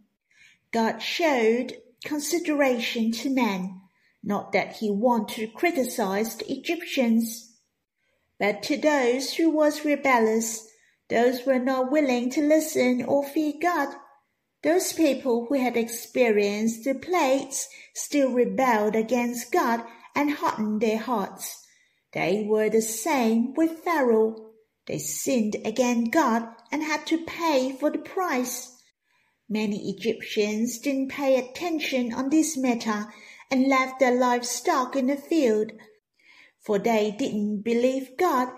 God 0.73 1.03
showed 1.03 1.77
consideration 2.05 3.13
to 3.13 3.31
man, 3.31 3.81
not 4.23 4.53
that 4.53 4.77
he 4.77 4.91
wanted 4.91 5.37
to 5.37 5.47
criticize 5.49 6.37
the 6.37 6.51
Egyptians, 6.51 7.57
but 8.39 8.63
to 8.65 8.77
those 8.77 9.35
who 9.35 9.51
was 9.51 9.85
rebellious, 9.85 10.69
those 11.09 11.41
who 11.41 11.51
were 11.51 11.59
not 11.59 11.91
willing 11.91 12.31
to 12.31 12.41
listen 12.41 13.05
or 13.05 13.25
fear 13.25 13.55
God. 13.61 13.95
Those 14.63 14.93
people 14.93 15.47
who 15.47 15.55
had 15.55 15.77
experienced 15.77 16.85
the 16.85 16.95
plagues 16.95 17.69
still 17.95 18.33
rebelled 18.33 18.97
against 18.97 19.53
God 19.53 19.85
and 20.15 20.33
hardened 20.33 20.81
their 20.81 20.99
hearts. 20.99 21.67
They 22.13 22.45
were 22.49 22.71
the 22.71 22.83
same 22.83 23.55
with 23.55 23.81
Pharaoh. 23.81 24.53
They 24.87 24.99
sinned 24.99 25.57
against 25.65 26.13
God 26.13 26.49
and 26.73 26.83
had 26.83 27.07
to 27.09 27.25
pay 27.25 27.73
for 27.73 27.91
the 27.91 27.99
price. 27.99 28.83
Many 29.49 29.91
Egyptians 29.91 30.79
didn't 30.79 31.11
pay 31.11 31.39
attention 31.39 32.13
on 32.13 32.31
this 32.31 32.57
matter 32.57 33.07
and 33.51 33.69
left 33.69 34.01
their 34.01 34.15
livestock 34.15 34.97
in 34.97 35.07
the 35.07 35.17
field. 35.17 35.73
for 36.61 36.79
they 36.79 37.11
didn't 37.13 37.63
believe 37.63 38.17
God. 38.19 38.49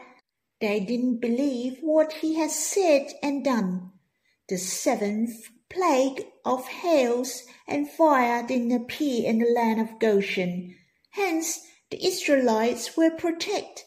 They 0.61 0.80
didn't 0.80 1.21
believe 1.21 1.78
what 1.80 2.14
he 2.14 2.35
had 2.35 2.50
said 2.50 3.07
and 3.23 3.45
done. 3.45 3.92
The 4.49 4.59
seventh 4.59 5.49
plague 5.70 6.26
of 6.44 6.66
hails 6.66 7.44
and 7.66 7.90
fire 7.90 8.46
didn't 8.46 8.72
appear 8.72 9.28
in 9.28 9.38
the 9.38 9.50
land 9.50 9.80
of 9.80 9.98
Goshen. 9.98 10.76
Hence, 11.10 11.60
the 11.90 12.04
Israelites 12.04 12.96
were 12.96 13.10
protected. 13.10 13.84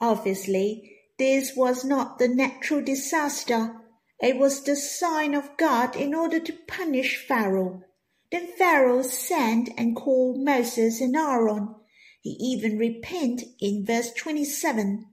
Obviously, 0.00 0.96
this 1.18 1.54
was 1.54 1.84
not 1.84 2.18
the 2.18 2.28
natural 2.28 2.82
disaster. 2.82 3.74
It 4.20 4.38
was 4.38 4.62
the 4.62 4.76
sign 4.76 5.34
of 5.34 5.56
God 5.56 5.96
in 5.96 6.14
order 6.14 6.40
to 6.40 6.58
punish 6.66 7.24
Pharaoh. 7.26 7.82
Then 8.30 8.48
Pharaoh 8.58 9.02
sent 9.02 9.70
and 9.76 9.94
called 9.94 10.38
Moses 10.38 11.00
and 11.00 11.14
Aaron. 11.14 11.74
He 12.20 12.30
even 12.40 12.78
repented 12.78 13.48
in 13.60 13.84
verse 13.84 14.12
27. 14.12 15.06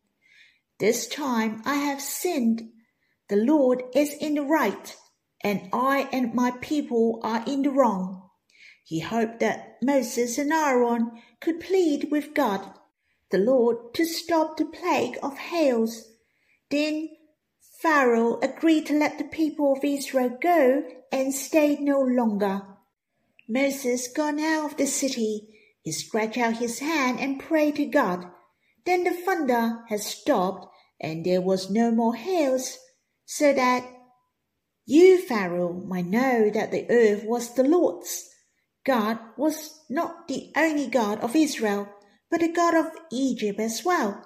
This 0.80 1.08
time 1.08 1.62
I 1.66 1.76
have 1.76 2.02
sinned. 2.02 2.70
The 3.30 3.36
Lord 3.36 3.84
is 3.94 4.14
in 4.14 4.36
the 4.36 4.44
right, 4.44 4.96
and 5.44 5.70
I 5.74 6.08
and 6.12 6.34
my 6.34 6.52
people 6.62 7.20
are 7.24 7.44
in 7.48 7.64
the 7.64 7.72
wrong. 7.72 8.30
He 8.84 9.00
hoped 9.00 9.40
that 9.40 9.78
Moses 9.82 10.38
and 10.38 10.52
Aaron 10.52 11.22
could 11.40 11.60
plead 11.60 12.10
with 12.12 12.34
God, 12.34 12.74
the 13.30 13.38
Lord, 13.38 13.94
to 13.96 14.06
stop 14.06 14.58
the 14.58 14.66
plague 14.66 15.18
of 15.24 15.38
hails. 15.38 16.10
Then 16.70 17.10
Pharaoh 17.82 18.40
agreed 18.42 18.86
to 18.88 18.98
let 18.98 19.18
the 19.18 19.24
people 19.24 19.74
of 19.74 19.84
Israel 19.84 20.38
go 20.42 20.84
and 21.12 21.34
stayed 21.34 21.80
no 21.80 22.02
longer. 22.02 22.62
Moses 23.48 24.08
gone 24.08 24.40
out 24.40 24.72
of 24.72 24.78
the 24.78 24.86
city. 24.86 25.48
He 25.82 25.92
stretched 25.92 26.38
out 26.38 26.58
his 26.58 26.80
hand 26.80 27.20
and 27.20 27.40
prayed 27.40 27.78
to 27.78 27.86
God. 27.86 28.26
Then 28.86 29.04
the 29.04 29.12
thunder 29.12 29.84
had 29.90 30.02
stopped 30.02 30.68
and 31.00 31.26
there 31.26 31.42
was 31.42 31.72
no 31.72 31.92
more 31.92 32.16
hails, 32.16 32.78
so 33.26 33.52
that 33.54 33.84
you, 34.86 35.22
Pharaoh, 35.22 35.74
might 35.74 36.08
know 36.08 36.50
that 36.50 36.72
the 36.72 36.86
earth 36.90 37.24
was 37.24 37.54
the 37.54 37.64
Lord's. 37.64 38.30
God 38.86 39.20
was 39.38 39.80
not 39.90 40.28
the 40.28 40.52
only 40.56 40.88
God 40.88 41.20
of 41.20 41.36
Israel, 41.36 41.88
but 42.30 42.40
the 42.40 42.52
God 42.52 42.74
of 42.76 42.92
Egypt 43.12 43.60
as 43.60 43.84
well. 43.86 44.26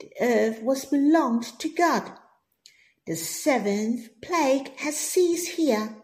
The 0.00 0.10
earth 0.20 0.62
was 0.62 0.84
belonged 0.86 1.44
to 1.58 1.68
God. 1.68 2.10
The 3.06 3.16
seventh 3.16 4.08
plague 4.22 4.76
has 4.78 4.96
ceased 4.96 5.56
here, 5.56 5.96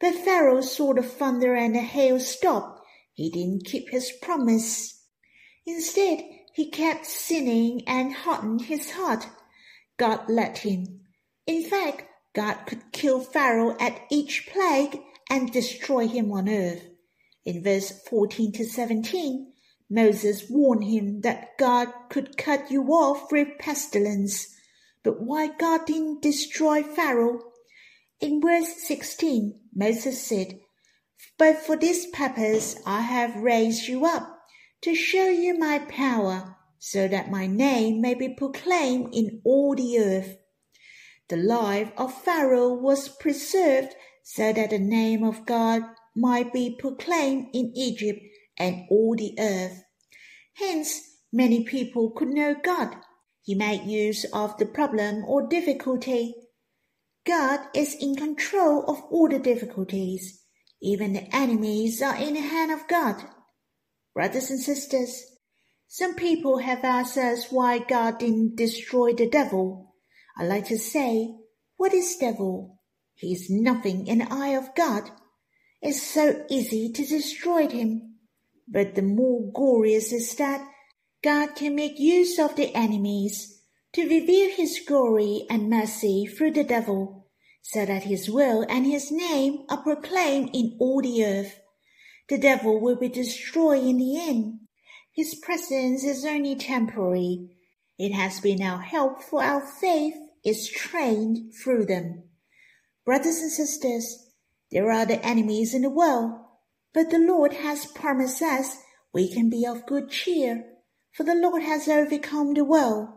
but 0.00 0.14
Pharaoh 0.14 0.60
saw 0.60 0.92
the 0.94 1.02
thunder 1.02 1.54
and 1.54 1.74
the 1.74 1.80
hail 1.80 2.20
stop. 2.20 2.82
He 3.14 3.30
didn't 3.30 3.66
keep 3.66 3.90
his 3.90 4.12
promise. 4.20 5.04
Instead, 5.64 6.24
he 6.54 6.70
kept 6.70 7.06
sinning 7.06 7.82
and 7.86 8.12
hardened 8.12 8.62
his 8.62 8.90
heart. 8.90 9.26
God 9.96 10.28
let 10.28 10.58
him. 10.58 11.00
In 11.46 11.62
fact, 11.62 12.04
God 12.34 12.54
could 12.66 12.92
kill 12.92 13.20
Pharaoh 13.20 13.76
at 13.80 14.00
each 14.10 14.48
plague 14.52 15.00
and 15.28 15.52
destroy 15.52 16.06
him 16.06 16.30
on 16.32 16.48
earth. 16.48 16.86
In 17.44 17.62
verse 17.62 17.90
14 18.08 18.52
to 18.52 18.64
17, 18.64 19.52
Moses 19.88 20.44
warned 20.48 20.84
him 20.84 21.22
that 21.22 21.58
God 21.58 21.88
could 22.10 22.36
cut 22.36 22.70
you 22.70 22.84
off 22.88 23.32
with 23.32 23.58
pestilence. 23.58 24.54
But 25.02 25.20
why 25.20 25.48
God 25.48 25.86
didn't 25.86 26.22
destroy 26.22 26.82
Pharaoh? 26.82 27.40
In 28.20 28.40
verse 28.40 28.86
16, 28.86 29.58
Moses 29.74 30.22
said, 30.22 30.60
But 31.38 31.56
for 31.56 31.76
this 31.76 32.06
purpose 32.12 32.76
I 32.86 33.00
have 33.00 33.42
raised 33.42 33.88
you 33.88 34.04
up, 34.04 34.38
to 34.82 34.94
show 34.94 35.28
you 35.28 35.58
my 35.58 35.78
power, 35.78 36.56
so 36.78 37.08
that 37.08 37.30
my 37.30 37.46
name 37.46 38.00
may 38.00 38.14
be 38.14 38.28
proclaimed 38.28 39.14
in 39.14 39.40
all 39.44 39.74
the 39.74 39.98
earth. 39.98 40.36
The 41.30 41.36
life 41.36 41.92
of 41.96 42.22
Pharaoh 42.24 42.74
was 42.74 43.08
preserved 43.08 43.94
so 44.24 44.52
that 44.52 44.70
the 44.70 44.80
name 44.80 45.22
of 45.22 45.46
God 45.46 45.82
might 46.16 46.52
be 46.52 46.74
proclaimed 46.76 47.50
in 47.52 47.70
Egypt 47.76 48.18
and 48.58 48.84
all 48.90 49.14
the 49.16 49.36
earth. 49.38 49.84
Hence, 50.54 51.00
many 51.32 51.62
people 51.62 52.10
could 52.10 52.30
know 52.30 52.56
God. 52.60 52.96
He 53.42 53.54
made 53.54 53.84
use 53.84 54.24
of 54.32 54.58
the 54.58 54.66
problem 54.66 55.24
or 55.24 55.46
difficulty. 55.46 56.34
God 57.24 57.60
is 57.74 57.94
in 58.00 58.16
control 58.16 58.84
of 58.90 59.00
all 59.04 59.28
the 59.28 59.38
difficulties. 59.38 60.42
Even 60.82 61.12
the 61.12 61.32
enemies 61.32 62.02
are 62.02 62.16
in 62.16 62.34
the 62.34 62.40
hand 62.40 62.72
of 62.72 62.88
God. 62.88 63.22
Brothers 64.14 64.50
and 64.50 64.58
sisters, 64.58 65.24
some 65.86 66.16
people 66.16 66.58
have 66.58 66.82
asked 66.82 67.16
us 67.16 67.52
why 67.52 67.78
God 67.78 68.18
didn't 68.18 68.56
destroy 68.56 69.12
the 69.12 69.28
devil. 69.28 69.89
I 70.40 70.44
like 70.44 70.68
to 70.68 70.78
say, 70.78 71.34
what 71.76 71.92
is 71.92 72.16
devil? 72.16 72.80
He 73.14 73.34
is 73.34 73.50
nothing 73.50 74.06
in 74.06 74.20
the 74.20 74.32
eye 74.32 74.56
of 74.56 74.74
God. 74.74 75.10
It's 75.82 76.02
so 76.02 76.46
easy 76.48 76.90
to 76.92 77.04
destroy 77.04 77.68
him. 77.68 78.14
But 78.66 78.94
the 78.94 79.02
more 79.02 79.52
glorious 79.52 80.14
is 80.14 80.34
that 80.36 80.66
God 81.22 81.56
can 81.56 81.74
make 81.74 81.98
use 81.98 82.38
of 82.38 82.56
the 82.56 82.74
enemies 82.74 83.60
to 83.92 84.08
reveal 84.08 84.56
his 84.56 84.80
glory 84.88 85.44
and 85.50 85.68
mercy 85.68 86.24
through 86.24 86.52
the 86.52 86.64
devil, 86.64 87.26
so 87.60 87.84
that 87.84 88.04
his 88.04 88.30
will 88.30 88.64
and 88.66 88.86
his 88.86 89.12
name 89.12 89.66
are 89.68 89.82
proclaimed 89.82 90.48
in 90.54 90.78
all 90.80 91.02
the 91.02 91.22
earth. 91.22 91.60
The 92.30 92.38
devil 92.38 92.80
will 92.80 92.96
be 92.96 93.10
destroyed 93.10 93.84
in 93.84 93.98
the 93.98 94.18
end. 94.18 94.60
His 95.14 95.34
presence 95.34 96.02
is 96.02 96.24
only 96.24 96.56
temporary. 96.56 97.58
It 97.98 98.14
has 98.14 98.40
been 98.40 98.62
our 98.62 98.80
help 98.80 99.22
for 99.22 99.42
our 99.42 99.60
faith 99.60 100.14
is 100.44 100.68
trained 100.68 101.52
through 101.54 101.86
them. 101.86 102.24
Brothers 103.04 103.38
and 103.38 103.50
sisters, 103.50 104.30
there 104.70 104.90
are 104.90 105.06
the 105.06 105.24
enemies 105.24 105.74
in 105.74 105.82
the 105.82 105.90
world, 105.90 106.32
but 106.94 107.10
the 107.10 107.18
Lord 107.18 107.52
has 107.54 107.86
promised 107.86 108.42
us 108.42 108.76
we 109.12 109.32
can 109.32 109.50
be 109.50 109.66
of 109.66 109.86
good 109.86 110.10
cheer, 110.10 110.64
for 111.12 111.24
the 111.24 111.34
Lord 111.34 111.62
has 111.62 111.88
overcome 111.88 112.54
the 112.54 112.64
world. 112.64 113.08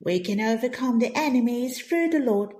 We 0.00 0.20
can 0.20 0.40
overcome 0.40 0.98
the 0.98 1.16
enemies 1.16 1.80
through 1.80 2.10
the 2.10 2.20
Lord. 2.20 2.52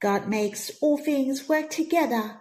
God 0.00 0.28
makes 0.28 0.70
all 0.80 0.98
things 0.98 1.48
work 1.48 1.70
together. 1.70 2.38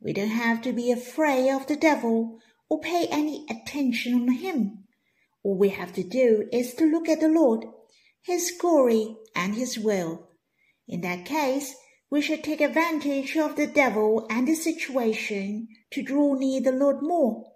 We 0.00 0.12
don't 0.12 0.28
have 0.28 0.62
to 0.62 0.72
be 0.72 0.90
afraid 0.90 1.50
of 1.50 1.66
the 1.66 1.76
devil 1.76 2.38
or 2.68 2.80
pay 2.80 3.06
any 3.10 3.46
attention 3.50 4.14
on 4.14 4.32
him. 4.32 4.84
All 5.42 5.56
we 5.56 5.70
have 5.70 5.92
to 5.94 6.02
do 6.02 6.48
is 6.52 6.74
to 6.74 6.84
look 6.84 7.08
at 7.08 7.20
the 7.20 7.28
Lord, 7.28 7.64
His 8.22 8.52
glory, 8.58 9.16
and 9.34 9.54
His 9.54 9.78
will. 9.78 10.28
In 10.88 11.00
that 11.02 11.24
case, 11.24 11.74
we 12.10 12.20
should 12.20 12.44
take 12.44 12.60
advantage 12.60 13.36
of 13.36 13.56
the 13.56 13.66
devil 13.66 14.26
and 14.28 14.46
the 14.46 14.54
situation 14.54 15.68
to 15.92 16.02
draw 16.02 16.34
near 16.34 16.60
the 16.60 16.72
Lord 16.72 17.02
more. 17.02 17.52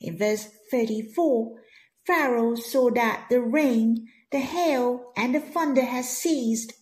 In 0.00 0.18
verse 0.18 0.48
34, 0.70 1.60
Pharaoh 2.06 2.54
saw 2.54 2.90
that 2.90 3.26
the 3.30 3.40
rain, 3.40 4.08
the 4.30 4.40
hail, 4.40 5.12
and 5.16 5.34
the 5.34 5.40
thunder 5.40 5.84
had 5.84 6.04
ceased. 6.04 6.72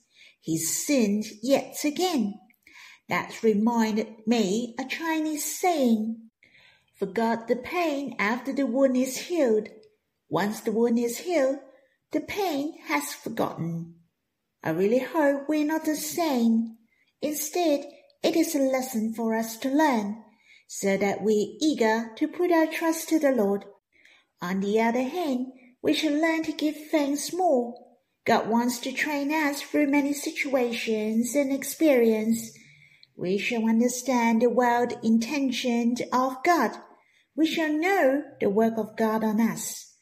He 0.40 0.58
sinned 0.58 1.26
yet 1.42 1.76
again. 1.84 2.34
That 3.08 3.42
reminded 3.42 4.26
me 4.26 4.74
a 4.80 4.84
Chinese 4.84 5.44
saying, 5.44 6.30
Forgot 6.98 7.46
the 7.46 7.56
pain 7.56 8.16
after 8.18 8.52
the 8.52 8.66
wound 8.66 8.96
is 8.96 9.16
healed. 9.16 9.68
Once 10.28 10.60
the 10.60 10.72
wound 10.72 10.98
is 10.98 11.18
healed, 11.18 11.58
the 12.10 12.20
pain 12.20 12.78
has 12.86 13.12
forgotten. 13.12 14.01
I 14.62 14.70
really 14.70 15.00
hope 15.00 15.48
we're 15.48 15.64
not 15.64 15.84
the 15.84 15.96
same. 15.96 16.76
Instead, 17.20 17.84
it 18.22 18.36
is 18.36 18.54
a 18.54 18.58
lesson 18.58 19.12
for 19.14 19.34
us 19.34 19.56
to 19.58 19.68
learn, 19.68 20.22
so 20.68 20.96
that 20.96 21.22
we're 21.22 21.56
eager 21.60 22.12
to 22.16 22.28
put 22.28 22.52
our 22.52 22.66
trust 22.66 23.08
to 23.08 23.18
the 23.18 23.32
Lord. 23.32 23.64
On 24.40 24.60
the 24.60 24.80
other 24.80 25.02
hand, 25.02 25.46
we 25.82 25.94
should 25.94 26.12
learn 26.12 26.44
to 26.44 26.52
give 26.52 26.76
thanks 26.90 27.32
more. 27.32 27.74
God 28.24 28.48
wants 28.48 28.78
to 28.80 28.92
train 28.92 29.32
us 29.32 29.62
through 29.62 29.88
many 29.88 30.12
situations 30.12 31.34
and 31.34 31.52
experience. 31.52 32.56
We 33.16 33.38
shall 33.38 33.68
understand 33.68 34.42
the 34.42 34.50
world 34.50 34.94
intention 35.02 35.96
of 36.12 36.36
God. 36.44 36.70
We 37.34 37.46
shall 37.46 37.72
know 37.72 38.22
the 38.40 38.48
work 38.48 38.74
of 38.78 38.96
God 38.96 39.24
on 39.24 39.40
us. 39.40 39.96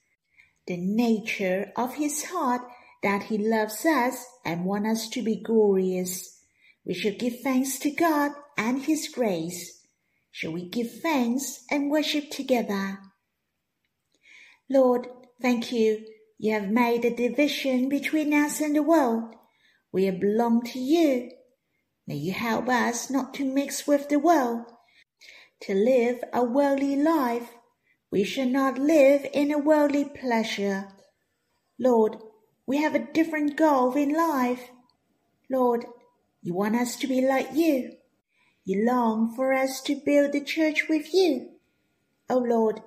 The 0.67 0.77
nature 0.77 1.73
of 1.77 1.95
his 1.95 2.25
heart 2.25 2.63
that 3.03 3.25
he 3.25 3.39
loves 3.39 3.85
us 3.87 4.27
and 4.45 4.65
wants 4.65 4.89
us 4.89 5.09
to 5.11 5.23
be 5.23 5.43
glorious. 5.43 6.41
We 6.85 6.95
should 6.95 7.19
give 7.19 7.41
thanks 7.41 7.79
to 7.81 7.91
God 7.91 8.33
and 8.57 8.83
His 8.83 9.09
grace. 9.09 9.81
Shall 10.31 10.53
we 10.53 10.69
give 10.69 11.01
thanks 11.01 11.65
and 11.71 11.91
worship 11.91 12.31
together? 12.31 12.99
Lord, 14.69 15.09
thank 15.41 15.73
you. 15.73 16.07
You 16.39 16.55
have 16.55 16.71
made 16.71 17.05
a 17.05 17.15
division 17.15 17.89
between 17.89 18.33
us 18.33 18.61
and 18.61 18.75
the 18.75 18.83
world. 18.83 19.35
We 19.93 20.11
belong 20.11 20.63
to 20.67 20.79
you. 20.79 21.31
May 22.07 22.17
you 22.17 22.33
help 22.33 22.69
us 22.69 23.11
not 23.11 23.35
to 23.35 23.45
mix 23.45 23.87
with 23.87 24.09
the 24.09 24.19
world, 24.19 24.65
to 25.63 25.75
live 25.75 26.21
a 26.33 26.43
worldly 26.43 26.97
life. 26.97 27.51
We 28.11 28.25
shall 28.25 28.49
not 28.49 28.79
live 28.79 29.27
in 29.33 29.53
a 29.53 29.59
worldly 29.59 30.05
pleasure. 30.05 30.89
Lord, 31.79 32.17
we 32.71 32.81
have 32.81 32.95
a 32.95 33.13
different 33.13 33.57
goal 33.57 33.93
in 33.95 34.15
life. 34.15 34.69
Lord, 35.51 35.87
you 36.41 36.55
want 36.55 36.77
us 36.77 36.95
to 36.99 37.09
be 37.09 37.21
like 37.21 37.49
you. 37.53 37.95
You 38.65 38.87
long 38.87 39.35
for 39.35 39.53
us 39.53 39.81
to 39.81 40.01
build 40.07 40.31
the 40.31 40.45
church 40.45 40.85
with 40.89 41.13
you. 41.13 41.51
O 42.29 42.37
oh 42.37 42.39
Lord, 42.39 42.81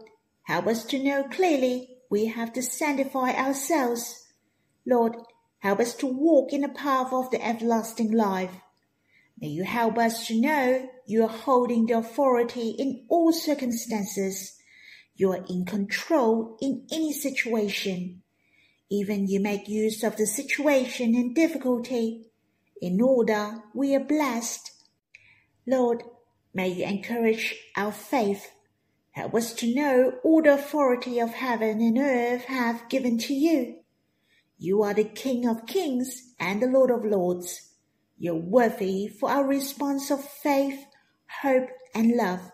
help 0.43 0.67
us 0.67 0.85
to 0.85 1.03
know 1.03 1.25
clearly 1.25 1.97
we 2.09 2.27
have 2.27 2.53
to 2.53 2.63
sanctify 2.63 3.31
ourselves. 3.31 4.25
Lord, 4.85 5.17
help 5.59 5.81
us 5.81 5.93
to 5.95 6.07
walk 6.07 6.53
in 6.53 6.61
the 6.61 6.69
path 6.69 7.11
of 7.11 7.29
the 7.29 7.45
everlasting 7.45 8.13
life. 8.13 8.55
May 9.37 9.49
you 9.49 9.65
help 9.65 9.97
us 9.97 10.27
to 10.27 10.39
know 10.39 10.87
you 11.05 11.25
are 11.25 11.37
holding 11.43 11.87
the 11.87 11.97
authority 11.97 12.69
in 12.69 13.05
all 13.09 13.33
circumstances. 13.33 14.55
You 15.17 15.33
are 15.33 15.43
in 15.49 15.65
control 15.65 16.57
in 16.61 16.87
any 16.89 17.11
situation. 17.11 18.22
Even 18.89 19.27
you 19.27 19.39
make 19.39 19.67
use 19.67 20.03
of 20.03 20.17
the 20.17 20.27
situation 20.27 21.15
and 21.15 21.35
difficulty. 21.35 22.27
In 22.81 23.01
order 23.01 23.63
we 23.73 23.95
are 23.95 24.03
blessed. 24.03 24.71
Lord, 25.65 26.03
may 26.53 26.69
you 26.69 26.85
encourage 26.85 27.55
our 27.75 27.91
faith. 27.91 28.51
Help 29.11 29.35
us 29.35 29.53
to 29.53 29.73
know 29.73 30.13
all 30.23 30.41
the 30.41 30.53
authority 30.53 31.19
of 31.19 31.29
heaven 31.31 31.81
and 31.81 31.97
earth 31.97 32.45
have 32.45 32.89
given 32.89 33.17
to 33.19 33.33
you. 33.33 33.75
You 34.57 34.83
are 34.83 34.93
the 34.93 35.03
King 35.03 35.47
of 35.47 35.65
kings 35.65 36.33
and 36.39 36.61
the 36.61 36.67
Lord 36.67 36.91
of 36.91 37.05
lords. 37.05 37.73
You're 38.17 38.35
worthy 38.35 39.07
for 39.07 39.29
our 39.29 39.45
response 39.45 40.09
of 40.09 40.23
faith, 40.23 40.85
hope, 41.41 41.69
and 41.93 42.15
love. 42.15 42.51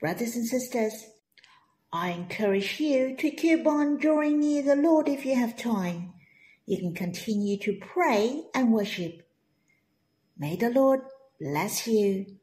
Brothers 0.00 0.34
and 0.34 0.46
sisters, 0.46 1.04
I 1.92 2.10
encourage 2.10 2.80
you 2.80 3.14
to 3.16 3.30
keep 3.30 3.66
on 3.66 3.98
drawing 3.98 4.40
near 4.40 4.62
the 4.62 4.76
Lord 4.76 5.08
if 5.08 5.26
you 5.26 5.34
have 5.34 5.56
time. 5.58 6.14
You 6.64 6.78
can 6.78 6.94
continue 6.94 7.58
to 7.58 7.78
pray 7.80 8.44
and 8.54 8.72
worship. 8.72 9.28
May 10.38 10.56
the 10.56 10.70
Lord 10.70 11.00
bless 11.38 11.86
you. 11.86 12.38